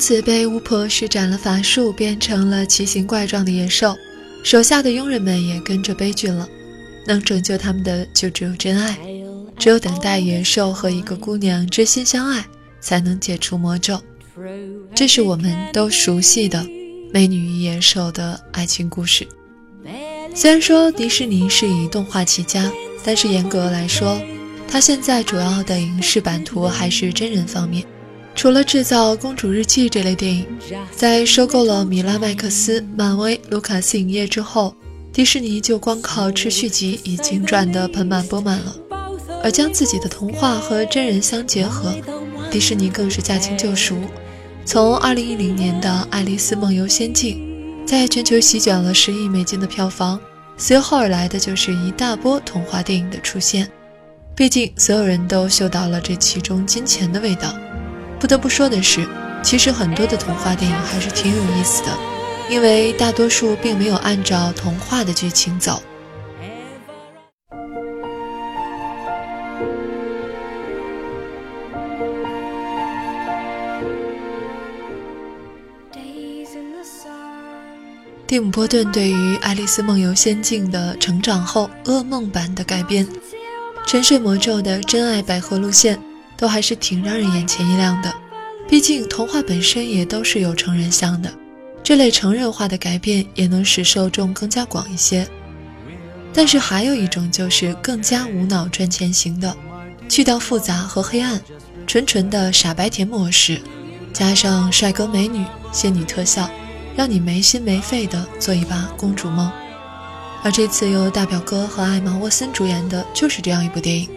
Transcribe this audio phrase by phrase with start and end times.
[0.00, 3.94] 此被巫婆施展了法术，变成了奇形怪状的野兽，
[4.42, 6.48] 手下的佣人们也跟着悲剧了。
[7.06, 8.98] 能拯救他们的就只有真爱，
[9.58, 12.44] 只有等待野兽和一个姑娘真心相爱，
[12.80, 14.00] 才能解除魔咒。
[14.94, 16.58] 这是我们都熟悉的
[17.12, 19.26] 《美女与野兽》的爱情故事。
[20.34, 22.70] 虽然说迪士尼是以动画起家，
[23.04, 24.20] 但是严格来说，
[24.68, 27.84] 它现在主要的影视版图还是真人方面。
[28.40, 30.46] 除了制造《公主日记》这类电影，
[30.96, 34.74] 在收购了米拉麦克斯、漫威、卢卡斯影业之后，
[35.12, 38.74] 迪士尼就光靠吃续集已经赚得盆满钵满了。
[39.44, 41.94] 而将自己的童话和真人相结合，
[42.50, 43.94] 迪士尼更是驾轻就熟。
[44.64, 47.36] 从2010年的《爱丽丝梦游仙境》
[47.86, 50.18] 在全球席卷了十亿美金的票房，
[50.56, 53.70] 随后而来的就是一大波童话电影的出现。
[54.34, 57.54] 毕竟，所有人都嗅到了这其中金钱的味道。
[58.20, 59.08] 不得不说的是，
[59.42, 61.98] 其实很多的童话电影还是挺有意思的，
[62.50, 65.82] 因为大多数并没有按照童话的剧情走。
[78.26, 83.04] 蒂姆·波顿对于《爱丽丝梦游仙境》的成长后噩梦版的改编，
[83.86, 85.98] 《沉睡魔咒》的真爱百合路线。
[86.40, 88.10] 都还是挺让人眼前一亮的，
[88.66, 91.30] 毕竟童话本身也都是有成人向的，
[91.84, 95.28] 这类成人化的改变也能使受众更加广一些。
[96.32, 99.54] 但是还有一种就是更加无脑赚钱型的，
[100.08, 101.38] 去掉复杂和黑暗，
[101.86, 103.60] 纯纯的傻白甜模式，
[104.10, 106.48] 加上帅哥美女、仙女特效，
[106.96, 109.52] 让你没心没肺的做一把公主梦。
[110.42, 114.08] 而这次由大表哥和艾玛沃森主演的就是这样一部电影，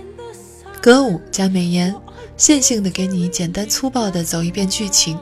[0.81, 1.93] 歌舞加美颜。
[2.37, 5.17] 线性的给你简单粗暴的走一遍剧情，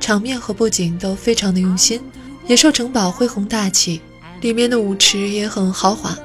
[0.00, 2.00] 场面和布景都非常的用心。
[2.46, 4.00] 野兽城堡恢宏大气，
[4.40, 6.16] 里面的舞池也很豪华，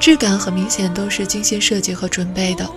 [0.00, 2.68] 质感很明显都是精心设计和准备的。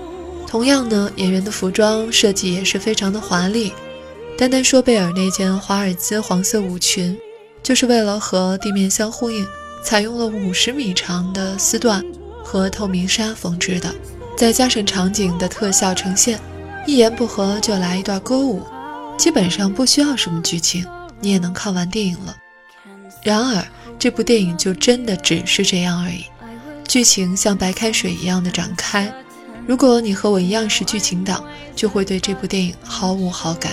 [0.47, 3.73] 同样呢，演员的服装设计也是非常的华丽。
[4.37, 7.17] 单单说贝尔那件华尔兹黄色舞裙，
[7.63, 9.47] 就是为了和地面相呼应，
[9.83, 12.03] 采用了五十米长的丝缎
[12.43, 13.93] 和透明纱缝制的，
[14.37, 16.39] 再加上场景的特效呈现。
[16.85, 18.63] 一言不合就来一段歌舞，
[19.17, 20.85] 基本上不需要什么剧情，
[21.19, 22.35] 你也能看完电影了。
[23.23, 23.63] 然而，
[23.99, 26.25] 这部电影就真的只是这样而已，
[26.87, 29.13] 剧情像白开水一样的展开。
[29.67, 31.43] 如果你和我一样是剧情党，
[31.75, 33.71] 就会对这部电影毫无好感。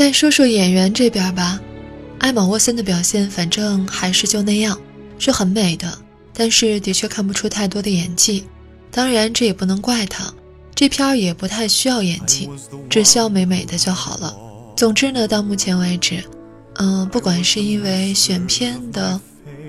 [0.00, 1.60] 再说说演员这边吧，
[2.20, 4.80] 艾玛沃森的表现反正还是就那样，
[5.18, 5.98] 是很美的，
[6.32, 8.46] 但是的确看不出太多的演技。
[8.90, 10.32] 当然这也不能怪她，
[10.74, 12.48] 这片也不太需要演技，
[12.88, 14.34] 只需要美美的就好了。
[14.74, 16.24] 总之呢，到目前为止，
[16.76, 19.20] 嗯，不管是因为选片的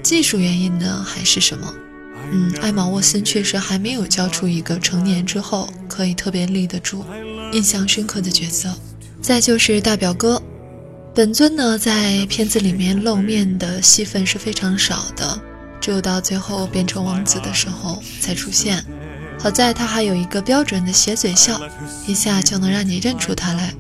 [0.02, 1.74] 技术原因呢，还是什么，
[2.32, 7.04] 嗯，艾玛沃森确实还没有交出一个成年之后可以特别立得住、
[7.52, 8.74] 印象深刻的角色。
[9.22, 10.42] 再就是大表哥，
[11.14, 15.40] 本尊呢，在片子里面露面的戏份是非常少的，
[15.80, 18.84] 只有到最后变成王子的时候才出现。
[19.38, 21.62] 好在他还有一个标准的斜嘴笑，
[22.08, 23.74] 一下就能让你认出他来。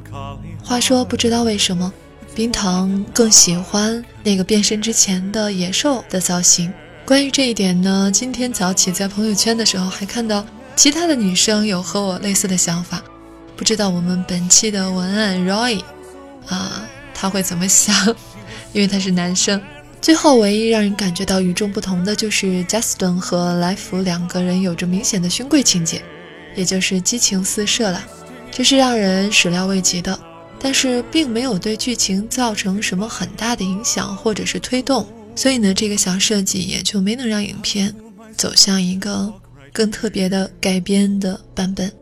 [0.63, 1.91] 话说，不知道为什么，
[2.35, 6.71] 冰糖更喜欢那个变身之前的野兽的造型。
[7.03, 10.45] 关于这一点呢，今天早起在朋友圈的时候还看到
[10.75, 13.03] 其他的女生有和我类似的想法。
[13.61, 15.83] 不知道我们本期的文案 Roy
[16.47, 16.83] 啊。
[17.13, 17.95] 他会怎么想？
[18.73, 19.61] 因为他是男生。
[20.01, 26.01] 最后，唯一让人感觉到与众不同的就是 Justin 和来福两个人有着明显的兄贵情节，
[26.55, 28.03] 也就是激情四射了，
[28.49, 30.19] 这是让人始料未及的。
[30.59, 37.93] 但是，并没有对剧情造成什么很大的影响或者是推动，所以呢，这个小设计也就没能让影片
[38.35, 39.31] 走向一个
[39.71, 41.93] 更特别的改编的版本。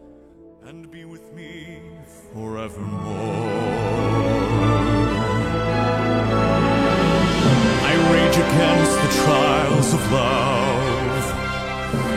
[8.55, 11.25] against the trials of love.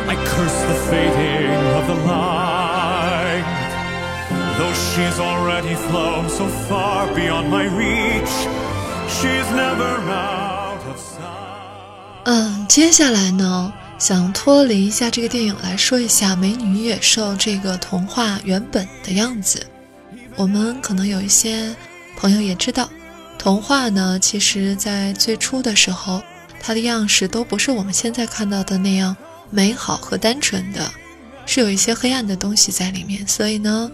[0.07, 3.45] I curse the fading of the light.
[4.57, 8.33] Though she's already flown so far beyond my reach,
[9.09, 12.24] she's never out of sight.
[12.25, 19.65] 嗯，接下来呢，想脱离一下这个电影来说一下《美女与野兽》这个童话原本的样子。
[20.37, 21.75] 我们可能有一些
[22.17, 22.88] 朋友也知道。
[23.38, 26.23] 童话呢，其实，在最初的时候，
[26.61, 29.17] 它的样式都不是我们现在看到的那样
[29.50, 30.90] 美好和单纯的，
[31.44, 33.26] 是有一些黑暗的东西在里面。
[33.26, 33.90] 所以呢，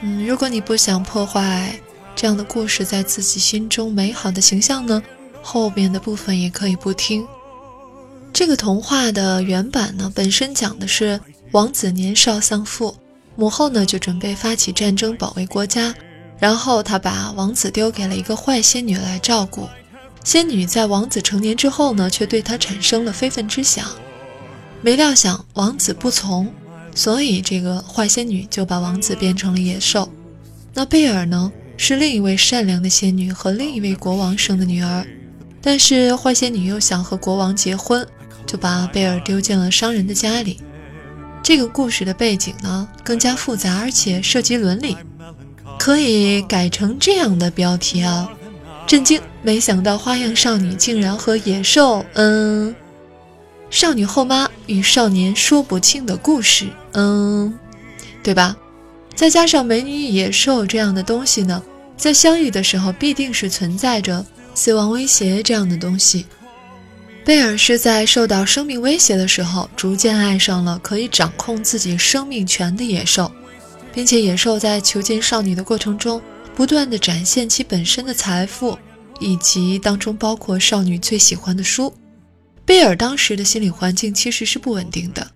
[0.00, 1.78] 嗯，如果你不想破坏
[2.14, 5.02] 这样的故事在自己心中美好的形象呢，
[5.42, 7.26] 后边的部分也可以不听。
[8.32, 11.20] 这个童话的原版呢，本身讲的是
[11.52, 12.96] 王子年少丧父，
[13.36, 15.94] 母后呢就准备发起战争保卫国家。
[16.38, 19.68] 然后她把王子丢给了一个坏仙女来照顾，
[20.24, 23.86] 仙女在王子成年之后呢，却对他产生了非分之想。
[24.82, 26.52] 没料想王子不从，
[26.94, 30.10] 所以这个坏仙女就把王子变成了野兽。
[30.74, 35.06] 那贝尔呢，是另一位善良的仙女和另一位国王生的女儿，
[35.62, 38.06] 但是坏仙女又想和国王结婚，
[38.44, 40.60] 就把贝尔丢进了商人的家里。
[41.46, 44.96] 这个故事的背景呢，更加复杂，而且涉及伦理。
[45.78, 48.28] 可以改成这样的标题啊！
[48.84, 49.22] 震惊！
[49.42, 52.04] 没想到花样少女竟然和野兽……
[52.14, 52.74] 嗯，
[53.70, 57.56] 少女后妈与少年说不清的故事，嗯，
[58.24, 58.56] 对吧？
[59.14, 61.62] 再加上美女与野兽这样的东西呢，
[61.96, 66.26] 在相遇的时候必定是存在着死亡威胁这样的东西。
[67.26, 73.28] 贝尔是在受到生命威胁的时候，逐渐爱上了可以掌控自己生命权的野兽。
[73.92, 76.22] 并且野兽在囚禁少女的过程中，
[76.54, 78.78] 不断的展现其本身的财富，
[79.18, 81.92] 以及当中包括少女最喜欢的书。
[82.64, 85.26] 贝尔当时的心理环境其实是不稳定的，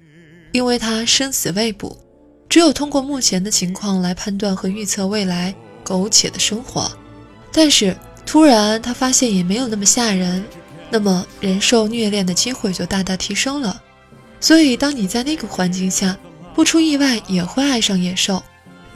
[0.52, 1.98] 因为他生死未卜，
[2.48, 5.52] 只有通过目前的情况来判断和预测未来
[5.82, 6.88] 苟且的生活。
[7.50, 10.44] 但是突然他发现也没有那么吓人，
[10.90, 13.80] 那么人兽虐恋的机会就大大提升了。
[14.40, 16.16] 所以当你在那个环境下，
[16.54, 18.42] 不出意外也会爱上野兽。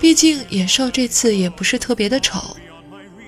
[0.00, 2.56] 毕竟野兽这次也不是特别的丑，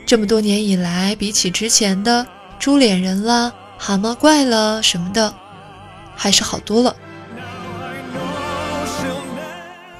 [0.04, 2.26] 这么多年以来，比起之前的
[2.58, 5.32] 猪脸人啦、蛤蟆怪了什么的，
[6.14, 6.94] 还是好多了。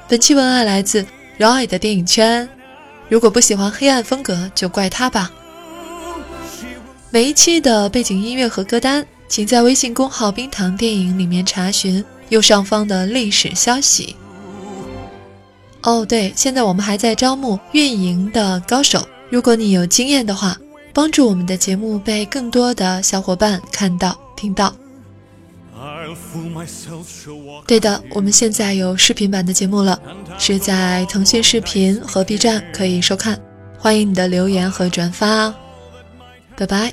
[0.09, 1.07] 本期文案来自
[1.39, 2.49] Roy 的电影圈，
[3.09, 5.31] 如果不喜欢黑暗风格，就怪他吧。
[7.17, 14.15] 每一期的背景音乐和歌单，请在微信公号“冰糖电影”里面查询右上方的历史消息。
[15.81, 19.03] 哦，对，现在我们还在招募运营的高手。
[19.31, 20.59] 如果你有经验的话，
[20.93, 24.77] 帮助我们的节目被更多的小伙伴看到、听到。
[27.67, 29.99] 对的，我们现在有视频版的节目了，
[30.39, 33.41] 是在腾讯视频和 B 站可以收看。
[33.79, 35.55] 欢迎你的留言和转发，
[36.59, 36.93] 拜拜。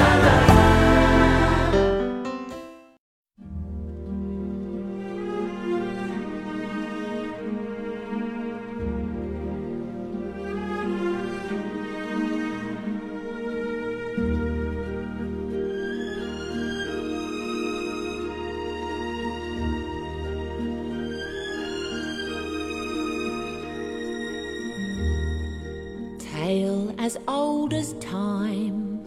[27.11, 28.99] As old as time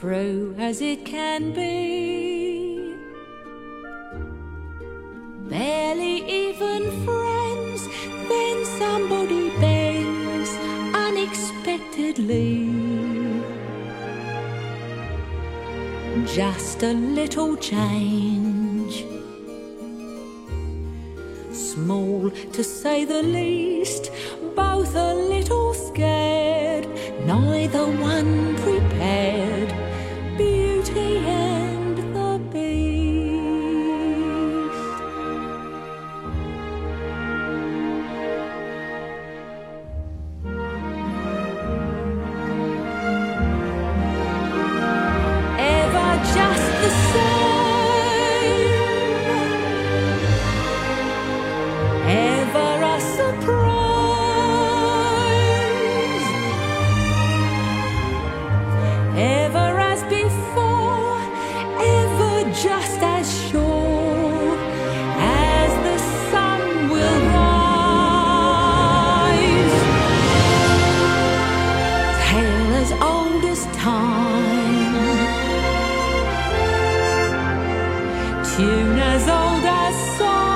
[0.00, 2.94] true as it can be.
[5.50, 7.86] Barely even friends,
[8.30, 10.50] then somebody bends
[10.94, 12.70] unexpectedly.
[16.24, 19.04] Just a little change.
[21.52, 24.10] Small to say the least,
[24.56, 26.88] both a little scared,
[27.26, 28.15] neither one
[78.56, 80.55] Tune as old as song.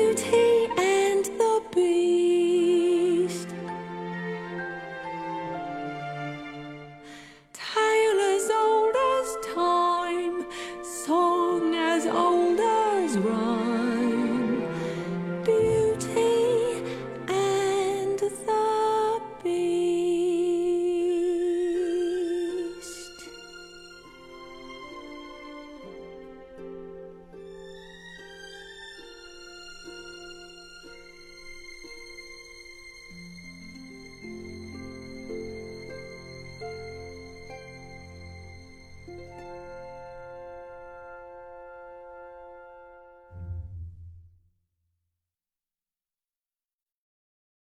[0.00, 0.49] you take